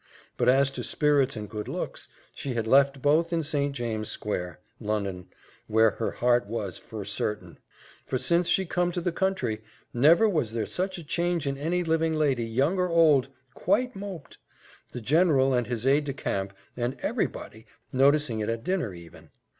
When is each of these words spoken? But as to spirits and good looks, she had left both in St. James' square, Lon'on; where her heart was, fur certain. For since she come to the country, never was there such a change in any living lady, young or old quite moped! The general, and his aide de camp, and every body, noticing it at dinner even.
But 0.35 0.49
as 0.49 0.71
to 0.71 0.83
spirits 0.83 1.35
and 1.35 1.47
good 1.47 1.67
looks, 1.67 2.07
she 2.33 2.55
had 2.55 2.65
left 2.65 3.03
both 3.03 3.31
in 3.31 3.43
St. 3.43 3.71
James' 3.75 4.09
square, 4.09 4.59
Lon'on; 4.81 5.27
where 5.67 5.91
her 5.91 6.09
heart 6.13 6.47
was, 6.47 6.79
fur 6.79 7.05
certain. 7.05 7.59
For 8.07 8.17
since 8.17 8.47
she 8.49 8.65
come 8.65 8.91
to 8.93 8.99
the 9.01 9.11
country, 9.11 9.61
never 9.93 10.27
was 10.27 10.53
there 10.53 10.65
such 10.65 10.97
a 10.97 11.03
change 11.03 11.45
in 11.45 11.55
any 11.55 11.83
living 11.83 12.15
lady, 12.15 12.45
young 12.45 12.79
or 12.79 12.89
old 12.89 13.29
quite 13.53 13.95
moped! 13.95 14.37
The 14.91 15.01
general, 15.01 15.53
and 15.53 15.67
his 15.67 15.85
aide 15.85 16.05
de 16.05 16.13
camp, 16.13 16.53
and 16.75 16.97
every 17.03 17.27
body, 17.27 17.67
noticing 17.93 18.39
it 18.39 18.49
at 18.49 18.63
dinner 18.63 18.95
even. 18.95 19.29